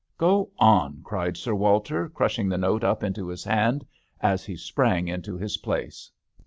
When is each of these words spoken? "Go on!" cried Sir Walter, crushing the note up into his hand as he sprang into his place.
"Go 0.17 0.49
on!" 0.57 1.01
cried 1.03 1.37
Sir 1.37 1.53
Walter, 1.53 2.09
crushing 2.09 2.49
the 2.49 2.57
note 2.57 2.83
up 2.83 3.03
into 3.03 3.27
his 3.27 3.43
hand 3.43 3.85
as 4.19 4.43
he 4.43 4.55
sprang 4.55 5.07
into 5.07 5.37
his 5.37 5.57
place. 5.57 6.09